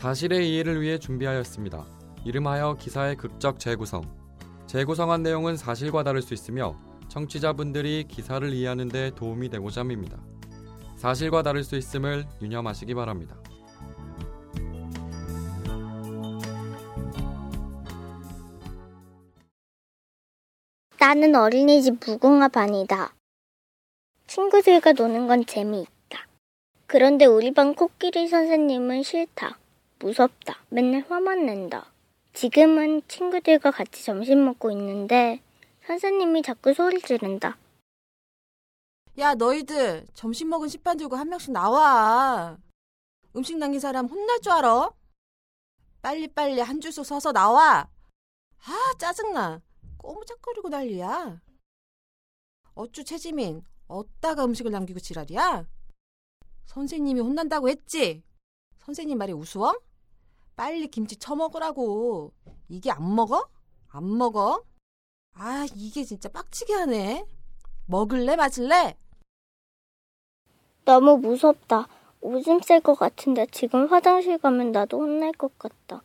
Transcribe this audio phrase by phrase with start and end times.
[0.00, 1.84] 사실의 이해를 위해 준비하였습니다.
[2.24, 4.00] 이름하여 기사의 극적 재구성.
[4.66, 6.74] 재구성한 내용은 사실과 다를 수 있으며
[7.08, 10.18] 청취자분들이 기사를 이해하는 데 도움이 되고자 합니다.
[10.96, 13.36] 사실과 다를 수 있음을 유념하시기 바랍니다.
[20.98, 23.12] 나는 어린이집 무궁화 반이다.
[24.26, 26.26] 친구들과 노는 건 재미있다.
[26.86, 29.58] 그런데 우리 반 코끼리 선생님은 싫다.
[30.00, 30.64] 무섭다.
[30.70, 31.92] 맨날 화만 낸다.
[32.32, 35.42] 지금은 친구들과 같이 점심 먹고 있는데
[35.86, 37.58] 선생님이 자꾸 소리 지른다.
[39.18, 42.56] 야, 너희들 점심 먹은 식판 들고 한 명씩 나와.
[43.36, 44.90] 음식 남긴 사람 혼날 줄 알아?
[46.02, 47.88] 빨리빨리 한 줄씩 서서 나와.
[48.64, 49.60] 아, 짜증나.
[49.98, 51.40] 꼬무작거리고 난리야.
[52.74, 55.66] 어쭈 최지민, 어디다가 음식을 남기고 지랄이야?
[56.66, 58.22] 선생님이 혼난다고 했지?
[58.78, 59.78] 선생님 말이 우스워?
[60.60, 62.34] 빨리 김치 처먹으라고.
[62.68, 63.48] 이게 안 먹어?
[63.88, 64.62] 안 먹어?
[65.32, 67.24] 아, 이게 진짜 빡치게 하네.
[67.86, 68.94] 먹을래, 마실래?
[70.84, 71.88] 너무 무섭다.
[72.20, 76.02] 오줌 쌀 것 같은데 지금 화장실 가면 나도 혼날 것 같다.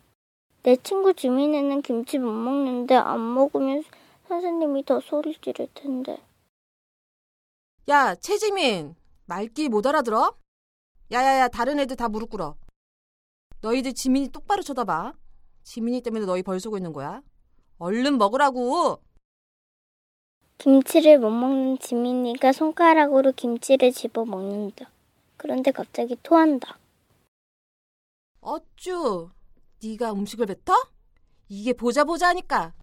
[0.64, 3.84] 내 친구 지민이는 김치 못 먹는데 안 먹으면
[4.30, 6.18] 선생님이 더 소리 지를 텐데.
[7.90, 8.96] 야, 최지민.
[9.26, 10.38] 말귀 못 알아들어?
[11.12, 12.56] 야야야, 다른 애들 다 무릎 꿇어.
[13.66, 15.14] 너희들 지민이 똑바로 쳐다봐.
[15.64, 17.24] 지민이 때문에 너희 벌 쏘고 있는 거야.
[17.80, 19.02] 얼른 먹으라고.
[20.60, 24.92] 김치를 못 먹는 지민이가 손가락으로 김치를 집어 먹는다.
[25.38, 26.78] 그런데 갑자기 토한다.
[28.42, 29.32] 어쭈,
[29.84, 30.76] 네가 음식을 뱉어?
[31.50, 32.76] 이게 보자 보자 하니까.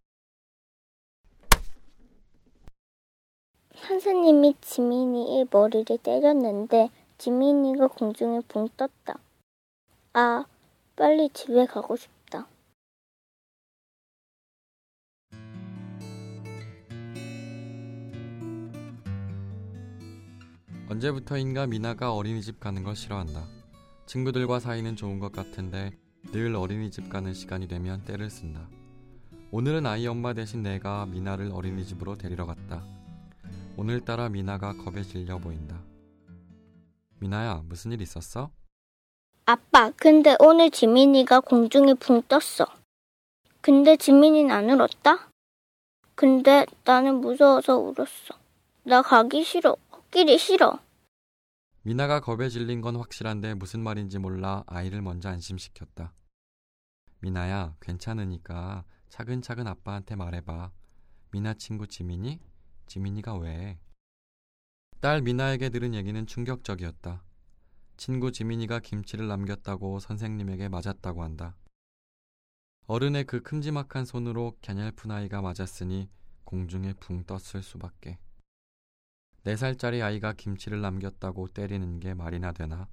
[3.77, 9.21] 선생님이 지민이의 머리를 때렸는데 지민이가 공중에 붕 떴다.
[10.15, 10.45] 아,
[10.95, 12.47] 빨리 집에 가고 싶다.
[20.89, 23.47] 언제부터인가 미나가 어린이집 가는 걸 싫어한다.
[24.05, 25.93] 친구들과 사이는 좋은 것 같은데
[26.33, 28.69] 늘 어린이집 가는 시간이 되면 때를 쓴다.
[29.51, 32.85] 오늘은 아이 엄마 대신 내가 미나를 어린이집으로 데리러 갔다.
[33.79, 35.83] 오늘따라 미나가 겁에 질려 보인다.
[37.21, 38.51] 미나야, 무슨 일 있었어?
[39.53, 42.65] 아빠, 근데 오늘 지민이가 공중에 붕 떴어.
[43.61, 45.29] 근데 지민이는 안 울었다?
[46.15, 48.35] 근데 나는 무서워서 울었어.
[48.85, 49.77] 나 가기 싫어.
[49.91, 50.79] 코끼리 싫어.
[51.83, 56.15] 미나가 겁에 질린 건 확실한데 무슨 말인지 몰라 아이를 먼저 안심시켰다.
[57.21, 60.71] 미나야, 괜찮으니까 차근차근 아빠한테 말해봐.
[61.31, 62.41] 미나 친구 지민이?
[62.87, 63.79] 지민이가 왜?
[65.01, 67.23] 딸 미나에게 들은 얘기는 충격적이었다.
[68.05, 71.55] 친구 지민이가 김치를 남겼다고 선생님에게 맞았다고 한다.
[72.89, 76.11] 어른의 그 큼지막한 손으로 갸냘픈 아이가 맞았으니
[76.43, 78.19] 공중에 붕 떴을 수밖에.
[79.45, 82.89] 네 살짜리 아이가 김치를 남겼다고 때리는 게 말이나 되나?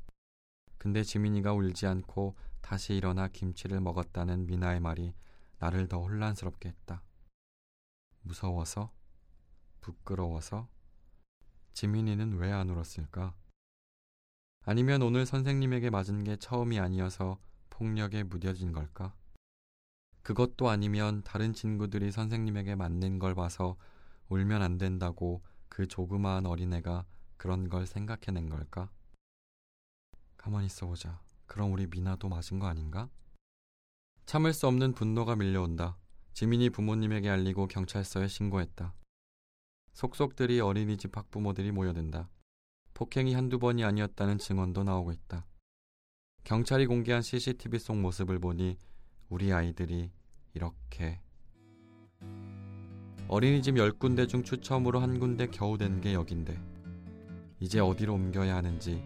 [0.78, 5.16] 근데 지민이가 울지 않고 다시 일어나 김치를 먹었다는 미나의 말이
[5.58, 7.02] 나를 더 혼란스럽게 했다.
[8.22, 8.94] 무서워서?
[9.82, 10.68] 부끄러워서?
[11.74, 13.34] 지민이는 왜 안 울었을까?
[14.70, 17.40] 아니면 오늘 선생님에게 맞은 게 처음이 아니어서
[17.72, 19.16] 폭력에 무뎌진 걸까?
[20.22, 23.78] 그것도 아니면 다른 친구들이 선생님에게 맞는 걸 봐서
[24.28, 28.92] 울면 안 된다고 그 조그마한 어린애가 그런 걸 생각해낸 걸까?
[30.38, 31.20] 가만히 있어 보자.
[31.48, 33.10] 그럼 우리 미나도 맞은 거 아닌가?
[34.28, 35.98] 참을 수 없는 분노가 밀려온다.
[36.34, 38.94] 지민이 부모님에게 알리고 경찰서에 신고했다.
[39.94, 42.30] 속속들이 어린이집 학부모들이 모여든다.
[43.00, 45.46] 폭행이 한두 번이 아니었다는 증언도 나오고 있다.
[46.44, 48.78] 경찰이 공개한 CCTV 속 모습을 보니
[49.30, 50.12] 우리 아이들이
[50.54, 51.22] 이렇게
[53.30, 56.60] 어린이집 10군데 중 추첨으로 한 군데 겨우 된 게 여긴데
[57.62, 59.02] 이제 어디로 옮겨야 하는지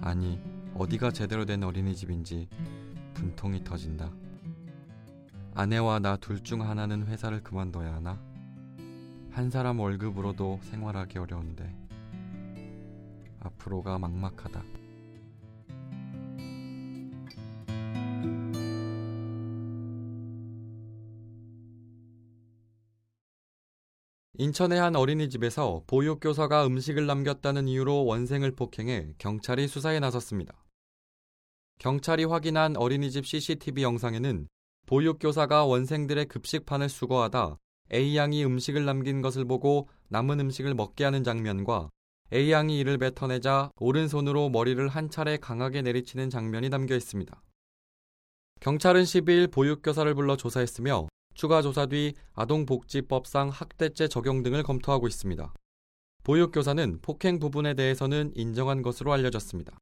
[0.00, 0.40] 아니
[0.76, 2.48] 어디가 제대로 된 어린이집인지
[3.14, 4.12] 분통이 터진다.
[5.56, 8.22] 아내와 나 둘 중 하나는 회사를 그만둬야 하나?
[9.32, 11.74] 한 사람 월급으로도 생활하기 어려운데
[13.42, 14.62] 앞으로가 막막하다.
[24.38, 30.64] 인천의 한 어린이집에서 보육교사가 음식을 남겼다는 이유로 원생을 폭행해 경찰이 수사에 나섰습니다.
[31.78, 34.48] 경찰이 확인한 어린이집 CCTV 영상에는
[34.86, 37.58] 보육교사가 원생들의 급식판을 수거하다
[37.92, 41.90] A양이 음식을 남긴 것을 보고 남은 음식을 먹게 하는 장면과
[42.32, 47.42] A양이 이를 뱉어내자 오른손으로 머리를 한 차례 강하게 내리치는 장면이 담겨 있습니다.
[48.60, 55.52] 경찰은 12일 보육교사를 불러 조사했으며 추가 조사 뒤 아동복지법상 학대죄 적용 등을 검토하고 있습니다.
[56.24, 59.76] 보육교사는 폭행 부분에 대해서는 인정한 것으로 알려졌습니다.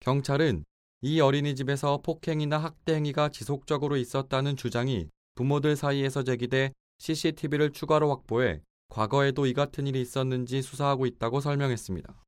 [0.00, 0.64] 경찰은
[1.00, 8.60] 이 어린이집에서 폭행이나 학대 행위가 지속적으로 있었다는 주장이 부모들 사이에서 제기돼 CCTV를 추가로 확보해
[8.94, 12.14] 과거에도 이 같은 일이 있었는지 수사하고 있다고 설명했습니다.